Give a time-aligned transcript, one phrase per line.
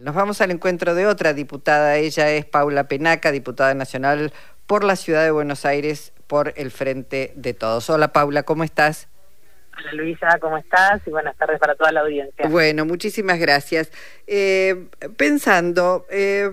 [0.00, 1.96] Nos vamos al encuentro de otra diputada.
[1.96, 4.32] Ella es Paula Penaca, diputada nacional
[4.66, 7.90] por la Ciudad de Buenos Aires por el Frente de Todos.
[7.90, 9.08] Hola Paula, ¿cómo estás?
[9.76, 11.02] Hola Luisa, ¿cómo estás?
[11.06, 12.48] Y buenas tardes para toda la audiencia.
[12.48, 13.90] Bueno, muchísimas gracias.
[14.26, 14.86] Eh,
[15.16, 16.52] pensando, eh,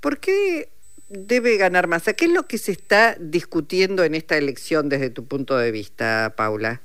[0.00, 0.68] ¿por qué
[1.08, 2.12] debe ganar Massa?
[2.12, 6.34] ¿Qué es lo que se está discutiendo en esta elección desde tu punto de vista,
[6.36, 6.82] Paula?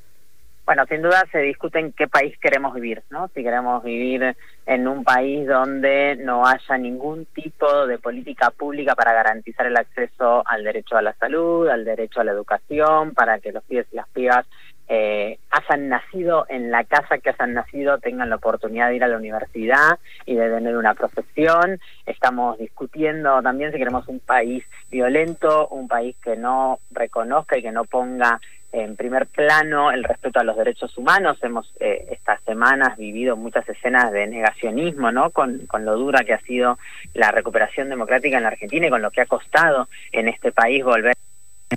[0.70, 3.28] Bueno, sin duda se discute en qué país queremos vivir, ¿no?
[3.30, 4.36] Si queremos vivir
[4.68, 10.44] en un país donde no haya ningún tipo de política pública para garantizar el acceso
[10.46, 13.96] al derecho a la salud, al derecho a la educación, para que los pibes y
[13.96, 14.46] las pibas
[14.88, 19.08] eh, hayan nacido en la casa que hayan nacido, tengan la oportunidad de ir a
[19.08, 19.98] la universidad
[20.28, 21.80] y de tener una profesión.
[22.06, 27.72] Estamos discutiendo también si queremos un país violento, un país que no reconozca y que
[27.72, 28.40] no ponga
[28.72, 31.38] en primer plano el respeto a los derechos humanos.
[31.42, 35.32] Hemos eh, estas semanas vivido muchas escenas de negacionismo, ¿no?
[35.32, 36.78] Con, con lo dura que ha sido
[37.14, 40.84] la recuperación democrática en la Argentina y con lo que ha costado en este país
[40.84, 41.14] volver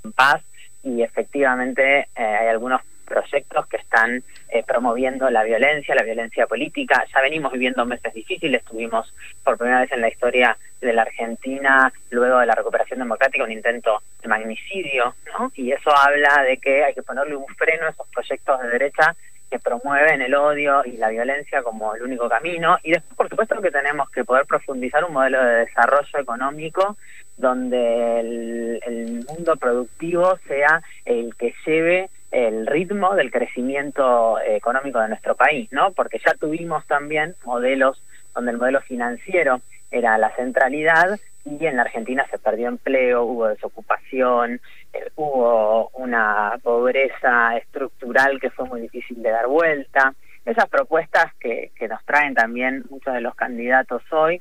[0.02, 0.42] en paz.
[0.82, 2.80] Y efectivamente eh, hay algunos
[3.12, 7.04] proyectos que están eh, promoviendo la violencia, la violencia política.
[7.12, 9.12] Ya venimos viviendo meses difíciles, tuvimos
[9.44, 13.52] por primera vez en la historia de la Argentina, luego de la recuperación democrática, un
[13.52, 15.52] intento de magnicidio, ¿no?
[15.54, 19.14] Y eso habla de que hay que ponerle un freno a esos proyectos de derecha
[19.50, 22.78] que promueven el odio y la violencia como el único camino.
[22.82, 26.96] Y después, por supuesto, que tenemos que poder profundizar un modelo de desarrollo económico
[27.36, 35.34] donde el, mundo productivo sea el que lleve el ritmo del crecimiento económico de nuestro
[35.34, 35.92] país, ¿no?
[35.92, 38.02] Porque ya tuvimos también modelos
[38.34, 39.60] donde el modelo financiero
[39.90, 44.60] era la centralidad y en la Argentina se perdió empleo, hubo desocupación,
[44.92, 50.14] eh, hubo una pobreza estructural que fue muy difícil de dar vuelta.
[50.44, 54.40] Esas propuestas que, que nos traen también muchos de los candidatos hoy,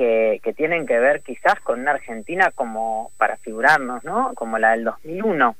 [0.00, 4.32] que, que tienen que ver quizás con una Argentina como para figurarnos, ¿no?
[4.34, 5.54] Como la del 2001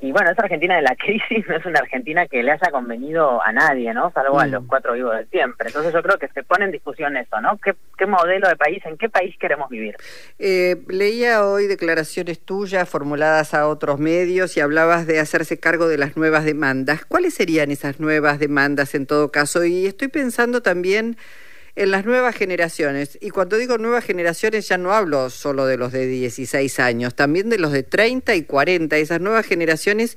[0.00, 3.42] y bueno, esa Argentina de la crisis no es una Argentina que le haya convenido
[3.42, 4.12] a nadie, ¿no?
[4.12, 4.66] Salvo a los mm.
[4.66, 5.68] cuatro vivos de siempre.
[5.68, 7.58] Entonces yo creo que se pone en discusión eso, ¿no?
[7.58, 9.96] ¿Qué, qué modelo de país, en qué país queremos vivir?
[10.38, 15.98] Eh, leía hoy declaraciones tuyas formuladas a otros medios y hablabas de hacerse cargo de
[15.98, 17.04] las nuevas demandas.
[17.04, 19.64] ¿Cuáles serían esas nuevas demandas en todo caso?
[19.64, 21.16] Y estoy pensando también
[21.78, 23.16] en las nuevas generaciones.
[23.20, 27.48] Y cuando digo nuevas generaciones ya no hablo solo de los de 16 años, también
[27.48, 30.16] de los de 30 y 40, esas nuevas generaciones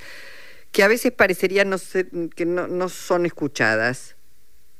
[0.71, 1.77] que a veces parecerían no
[2.35, 4.15] que no, no son escuchadas.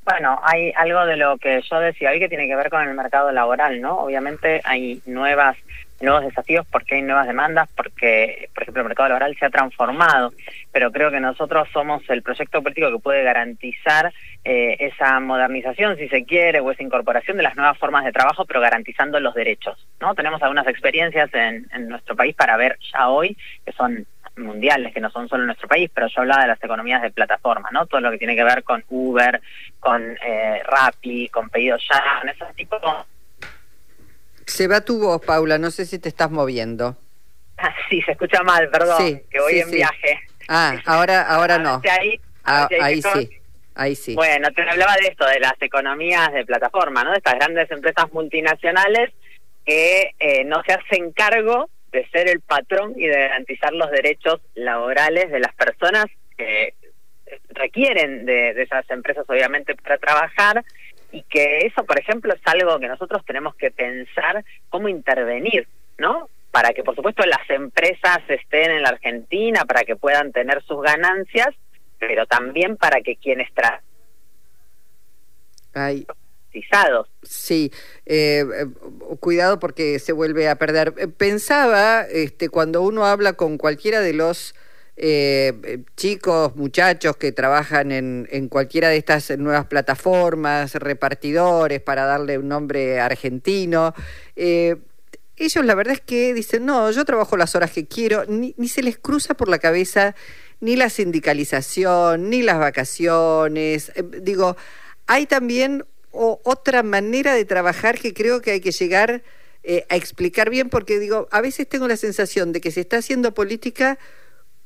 [0.03, 2.95] Bueno, hay algo de lo que yo decía hoy que tiene que ver con el
[2.95, 3.99] mercado laboral, ¿no?
[3.99, 5.55] Obviamente hay nuevas
[6.01, 10.31] nuevos desafíos porque hay nuevas demandas, porque, por ejemplo, el mercado laboral se ha transformado,
[10.72, 14.13] pero creo que nosotros somos el proyecto político que puede garantizar
[14.44, 18.45] eh, esa modernización, si se quiere, o esa incorporación de las nuevas formas de trabajo,
[18.45, 20.16] pero garantizando los derechos, ¿no?
[20.16, 24.06] Tenemos algunas experiencias en, en nuestro país para ver ya hoy, que son
[24.38, 27.11] mundiales, que no son solo en nuestro país, pero yo hablaba de las economías de
[27.11, 27.85] plataforma, ¿no?
[27.85, 29.41] Todo lo que tiene que ver con Uber,
[29.79, 32.81] con eh, Rappi, con Pedido Ya, con esos tipos
[34.51, 36.97] se va tu voz, Paula, no sé si te estás moviendo.
[37.57, 40.19] Ah, sí, se escucha mal, perdón, que voy en viaje.
[40.47, 41.81] Ah, ahora, ahora no.
[41.89, 43.29] Ahí, ah, ahí sí.
[43.73, 44.16] Ahí sí.
[44.16, 47.11] Bueno, te hablaba de esto, de las economías de plataforma, ¿no?
[47.11, 49.11] De estas grandes empresas multinacionales
[49.66, 54.41] que eh, no se hacen cargo de ser el patrón y de garantizar los derechos
[54.56, 56.06] laborales de las personas
[56.38, 56.73] que
[57.50, 60.63] requieren de, de esas empresas, obviamente, para trabajar
[61.11, 65.67] y que eso, por ejemplo, es algo que nosotros tenemos que pensar cómo intervenir,
[65.97, 66.29] ¿no?
[66.51, 70.81] Para que, por supuesto, las empresas estén en la Argentina, para que puedan tener sus
[70.81, 71.49] ganancias,
[71.99, 73.51] pero también para que quienes
[75.73, 76.05] Ay.
[77.23, 77.72] Sí,
[78.05, 78.45] eh,
[79.22, 80.93] cuidado porque se vuelve a perder.
[81.17, 84.53] Pensaba, este, cuando uno habla con cualquiera de los
[85.03, 92.47] eh, chicos, muchachos que trabajan en, cualquiera de estas nuevas plataformas, repartidores, para darle un
[92.47, 93.96] nombre argentino.
[94.35, 94.75] Eh,
[95.37, 98.84] ellos la verdad es que dicen, no, yo trabajo las horas que quiero, ni, se
[98.84, 100.14] les cruza por la cabeza
[100.59, 103.91] ni la sindicalización, ni las vacaciones.
[103.96, 104.55] Eh, digo,
[105.08, 109.23] hay también otra manera de trabajar que creo que hay que llegar
[109.64, 112.97] eh, a explicar bien, porque digo, a veces tengo la sensación de que se está
[112.97, 113.97] haciendo política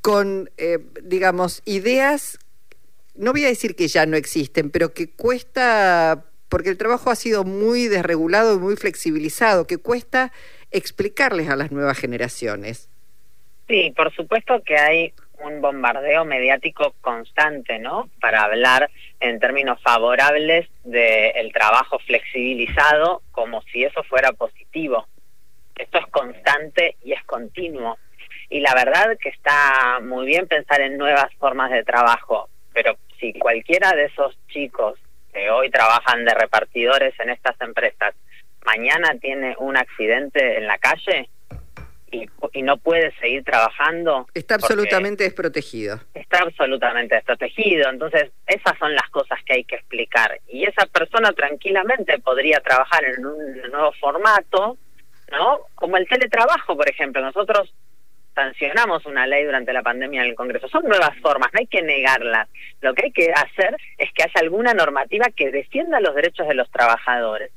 [0.05, 2.37] con, eh, digamos, ideas,
[3.15, 7.15] no voy a decir que ya no existen, pero que cuesta, porque el trabajo ha
[7.15, 10.31] sido muy desregulado y muy flexibilizado, que cuesta
[10.69, 12.87] explicarles a las nuevas generaciones.
[13.67, 15.13] Sí, por supuesto que hay
[15.43, 18.07] un bombardeo mediático constante, ¿no?
[18.21, 25.07] Para hablar en términos favorables del trabajo flexibilizado como si eso fuera positivo.
[25.75, 27.97] Esto es constante y es continuo.
[28.49, 33.33] Y la verdad que está muy bien pensar en nuevas formas de trabajo, pero si
[33.33, 34.99] cualquiera de esos chicos
[35.33, 38.13] que hoy trabajan de repartidores en estas empresas
[38.65, 41.29] mañana tiene un accidente en la calle,
[42.11, 44.25] y, no puede seguir trabajando.
[44.33, 45.99] Está absolutamente desprotegido.
[46.13, 47.89] Está absolutamente desprotegido.
[47.89, 50.39] Entonces, esas son las cosas que hay que explicar.
[50.47, 54.77] Y esa persona tranquilamente podría trabajar en un nuevo formato,
[55.31, 55.59] ¿no?
[55.75, 57.21] Como el teletrabajo, por ejemplo.
[57.21, 57.73] Nosotros
[58.35, 60.67] sancionamos una ley durante la pandemia en el Congreso.
[60.67, 62.47] Son nuevas formas, no hay que negarlas.
[62.81, 66.53] Lo que hay que hacer es que haya alguna normativa que defienda los derechos de
[66.53, 67.51] los trabajadores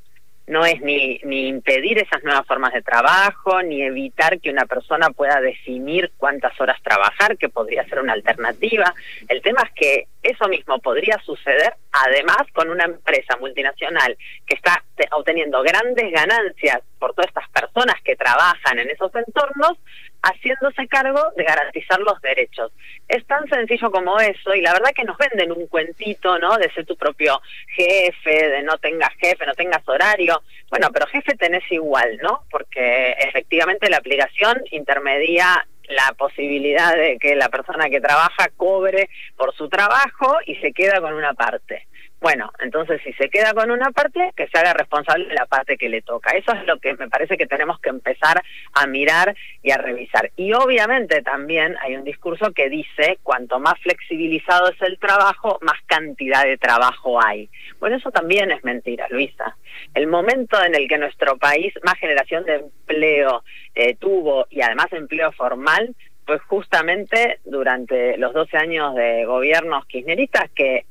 [0.49, 5.11] no es ni, ni impedir esas nuevas formas de trabajo, ni evitar que una persona
[5.11, 8.95] pueda definir cuántas horas trabajar, que podría ser una alternativa.
[9.29, 14.17] El tema es que eso mismo podría suceder además con una empresa multinacional
[14.47, 14.83] que está
[15.13, 19.77] obteniendo grandes ganancias por todas estas personas que trabajan en esos entornos,
[20.23, 22.73] haciéndose cargo de garantizar los derechos.
[23.09, 26.57] Es tan sencillo como eso y la verdad que nos venden un cuentito, ¿no?
[26.59, 27.41] De ser tu propio
[27.75, 30.43] jefe, de no tengas jefe, no tengas horario.
[30.71, 32.45] Bueno, pero jefe tenés igual, ¿no?
[32.51, 39.55] Porque efectivamente la aplicación intermedia la posibilidad de que la persona que trabaja cobre por
[39.55, 41.87] su trabajo y se queda con una parte.
[42.21, 45.77] Bueno, entonces si se queda con una parte, que se haga responsable de la parte
[45.77, 46.31] que le toca.
[46.37, 48.43] Eso es lo que me parece que tenemos que empezar
[48.75, 50.33] a mirar y a revisar.
[50.37, 55.81] Y obviamente también hay un discurso que dice, cuanto más flexibilizado es el trabajo, más
[55.87, 57.49] cantidad de trabajo hay.
[57.79, 59.57] Bueno, eso también es mentira, Luisa.
[59.95, 63.45] El momento en el que nuestro país más generación de empleo
[63.77, 65.95] eh, tuvo y además empleo formal
[66.27, 70.85] fue justamente durante los 12 años de gobiernos kirchneristas que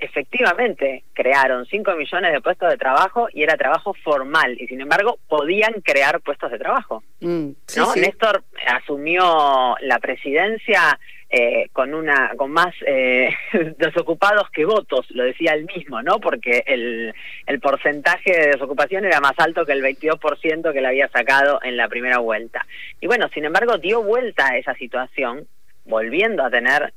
[0.00, 5.18] efectivamente crearon 5 millones de puestos de trabajo y era trabajo formal y sin embargo
[5.28, 7.02] podían crear puestos de trabajo.
[7.20, 7.94] Mm, ¿no?
[7.94, 10.98] Néstor asumió la presidencia
[11.28, 13.30] eh, con una con más eh,
[13.78, 16.18] desocupados que votos, lo decía él mismo, ¿no?
[16.18, 17.14] Porque el,
[17.46, 21.76] el porcentaje de desocupación era más alto que el 22% que le había sacado en
[21.76, 22.66] la primera vuelta.
[23.00, 25.46] Y bueno, sin embargo, dio vuelta a esa situación
[25.84, 26.92] volviendo a tener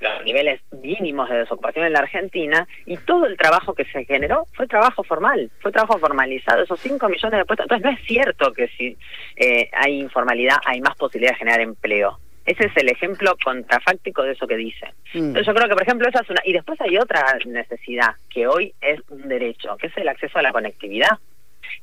[0.00, 4.46] los niveles mínimos de desocupación en la Argentina y todo el trabajo que se generó
[4.52, 7.64] fue trabajo formal, fue trabajo formalizado, esos 5 millones de puestos.
[7.64, 8.96] Entonces no es cierto que si
[9.36, 12.18] eh, hay informalidad hay más posibilidad de generar empleo.
[12.44, 14.86] Ese es el ejemplo contrafáctico de eso que dice.
[15.14, 15.28] Mm.
[15.28, 16.42] Entonces yo creo que, por ejemplo, esa es una...
[16.44, 20.42] Y después hay otra necesidad, que hoy es un derecho, que es el acceso a
[20.42, 21.18] la conectividad.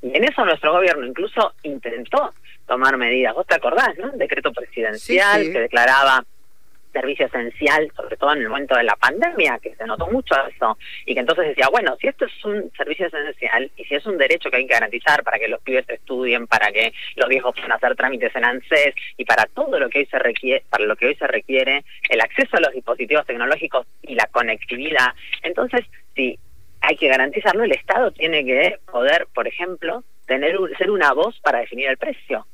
[0.03, 2.33] Y en eso nuestro gobierno incluso intentó
[2.67, 3.33] tomar medidas.
[3.33, 4.11] Vos te acordás, ¿no?
[4.11, 6.23] Un decreto presidencial que declaraba
[6.91, 10.77] servicio esencial, sobre todo en el momento de la pandemia, que se notó mucho eso,
[11.05, 14.17] y que entonces decía, bueno, si esto es un servicio esencial y si es un
[14.17, 17.71] derecho que hay que garantizar para que los pibes estudien, para que los viejos puedan
[17.71, 21.07] hacer trámites en ANSES y para todo lo que hoy se requiere, para lo que
[21.07, 25.81] hoy se requiere, el acceso a los dispositivos tecnológicos y la conectividad, entonces
[26.15, 26.37] si
[26.81, 31.59] hay que garantizarlo, el Estado tiene que poder, por ejemplo, tener ser una voz para
[31.59, 32.45] definir el precio.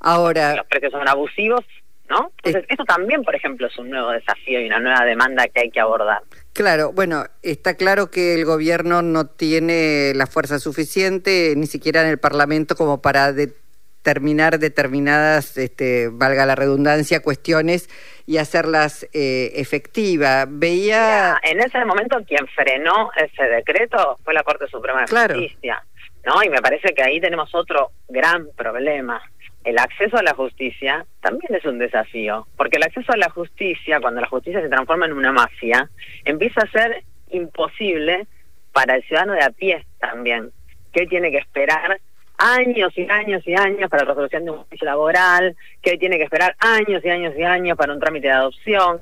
[0.00, 1.64] Ahora, los precios son abusivos,
[2.08, 2.32] ¿no?
[2.42, 5.70] Entonces, eso también, por ejemplo, es un nuevo desafío y una nueva demanda que hay
[5.70, 6.22] que abordar.
[6.52, 12.08] Claro, bueno, está claro que el gobierno no tiene la fuerza suficiente, ni siquiera en
[12.08, 17.88] el Parlamento, como para determinar determinadas, este, valga la redundancia, cuestiones
[18.26, 20.46] y hacerlas eh, efectivas.
[20.50, 21.40] Veía...
[21.42, 25.82] en ese momento quien frenó ese decreto fue la Corte Suprema de Justicia,
[26.24, 26.42] ¿no?
[26.42, 29.22] Y me parece que ahí tenemos otro gran problema
[29.64, 34.00] el acceso a la justicia también es un desafío, porque el acceso a la justicia,
[34.00, 35.88] cuando la justicia se transforma en una mafia,
[36.24, 38.26] empieza a ser imposible
[38.72, 40.50] para el ciudadano de a pie también,
[40.92, 41.98] que hoy tiene que esperar
[42.36, 46.18] años y años y años para la resolución de un juicio laboral, que hoy tiene
[46.18, 49.00] que esperar años y años y años para un trámite de adopción,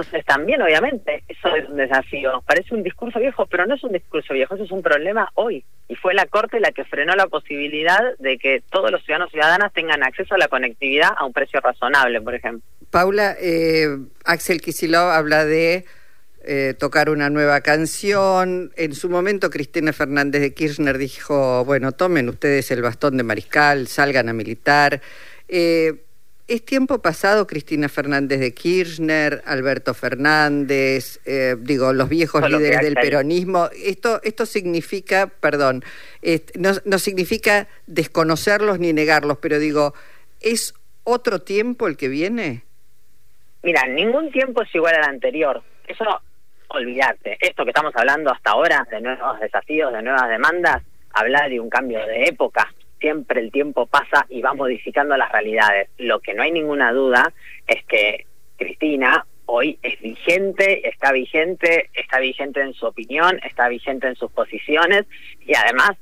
[0.00, 2.42] entonces también, obviamente, eso es un desafío.
[2.46, 5.64] Parece un discurso viejo, pero no es un discurso viejo, eso es un problema hoy.
[5.88, 9.32] Y fue la Corte la que frenó la posibilidad de que todos los ciudadanos y
[9.32, 12.62] ciudadanas tengan acceso a la conectividad a un precio razonable, por ejemplo.
[12.90, 13.88] Paula, eh,
[14.24, 15.84] Axel Kisilov habla de
[16.44, 18.72] eh, tocar una nueva canción.
[18.76, 23.86] En su momento, Cristina Fernández de Kirchner dijo, bueno, tomen ustedes el bastón de mariscal,
[23.86, 25.00] salgan a militar.
[25.48, 26.04] Eh,
[26.50, 32.94] es tiempo pasado Cristina Fernández de Kirchner, Alberto Fernández, eh, digo, los viejos líderes del
[32.94, 33.68] peronismo.
[33.72, 35.84] Esto, esto significa, perdón,
[36.58, 39.94] no, no significa desconocerlos ni negarlos, pero digo,
[40.40, 42.64] ¿es otro tiempo el que viene?
[43.62, 45.62] Mira, ningún tiempo es igual al anterior.
[45.86, 46.20] Eso,
[46.66, 47.38] olvídate.
[47.40, 51.70] Esto que estamos hablando hasta ahora, de nuevos desafíos, de nuevas demandas, habla de un
[51.70, 52.72] cambio de época.
[53.00, 55.88] Siempre el tiempo pasa y va modificando las realidades.
[55.98, 57.32] Lo que no hay ninguna duda
[57.66, 58.26] es que
[58.56, 64.30] Cristina hoy es vigente, está vigente, está vigente en su opinión, está vigente en sus
[64.30, 65.06] posiciones
[65.40, 65.92] y además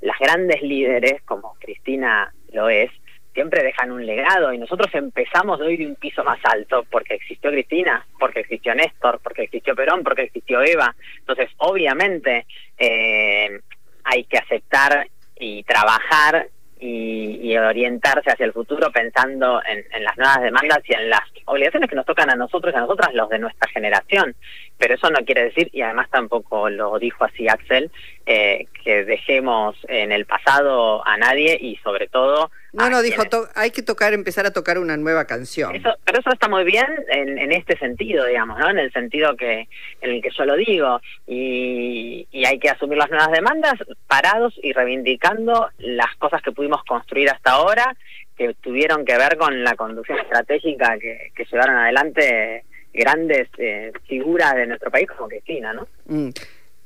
[0.00, 2.90] las grandes líderes, como Cristina lo es,
[3.32, 7.50] siempre dejan un legado y nosotros empezamos hoy de un piso más alto porque existió
[7.50, 10.94] Cristina, porque existió Néstor, porque existió Perón, porque existió Eva.
[11.20, 12.46] Entonces, obviamente,
[12.76, 13.60] eh,
[14.04, 15.06] hay que aceptar
[15.38, 16.48] y trabajar
[16.80, 21.90] y, orientarse hacia el futuro pensando en, en, las nuevas demandas y en las obligaciones
[21.90, 24.34] que nos tocan a nosotros y a nosotras, los de nuestra generación.
[24.76, 27.90] Pero eso no quiere decir, y además tampoco lo dijo así Axel,
[28.26, 32.50] eh, que dejemos en el pasado a nadie y sobre todo...
[32.72, 33.22] No, no, dijo,
[33.54, 35.72] hay que tocar, empezar a tocar una nueva canción.
[36.04, 38.68] pero eso está muy bien en, en, este sentido, digamos, ¿no?
[38.68, 39.68] En el sentido que
[40.02, 41.00] en el que yo lo digo.
[41.26, 43.74] Y, y hay que asumir las nuevas demandas
[44.06, 47.96] parados y reivindicando las cosas que pudimos construir hasta ahora
[48.38, 54.66] que tuvieron que ver con la conducción estratégica que, llevaron adelante grandes eh, figuras de
[54.66, 55.88] nuestro país como Cristina, ¿no?
[56.06, 56.30] Mm.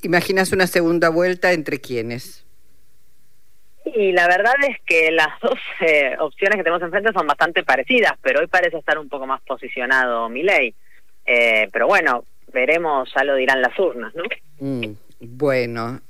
[0.03, 2.45] ¿Imaginas una segunda vuelta entre quiénes?
[3.95, 8.13] Y la verdad es que las dos eh, opciones que tenemos enfrente son bastante parecidas,
[8.23, 10.75] pero hoy parece estar un poco más posicionado mi ley.
[11.25, 14.25] Eh, pero bueno, veremos, ya lo dirán las urnas, ¿no?
[14.59, 14.95] Mm.
[15.25, 16.01] Bueno,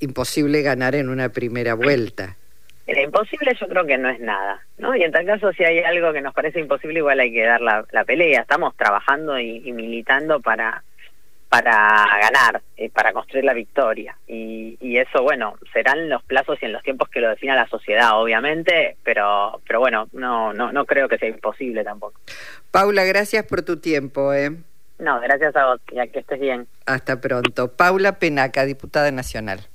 [0.00, 2.36] imposible ganar en una primera vuelta.
[2.88, 4.96] Era imposible yo creo que no es nada, ¿no?
[4.96, 7.60] Y en tal caso si hay algo que nos parece imposible igual hay que dar
[7.60, 8.40] la, pelea.
[8.40, 10.82] Estamos trabajando y, militando para
[11.48, 14.16] para ganar, eh, para construir la victoria.
[14.26, 17.68] Y, y, eso, bueno, serán los plazos y en los tiempos que lo defina la
[17.68, 22.20] sociedad, obviamente, pero, pero bueno, no, no, no creo que sea imposible tampoco.
[22.70, 24.32] Paula, gracias por tu tiempo.
[24.34, 24.56] ¿eh?
[24.98, 26.66] No, gracias a vos, ya que estés bien.
[26.84, 27.76] Hasta pronto.
[27.76, 29.68] Paula Penaca, diputada nacional.